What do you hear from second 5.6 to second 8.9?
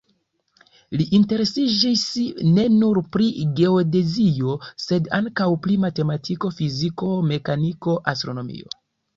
pri matematiko, fiziko, mekaniko, astronomio.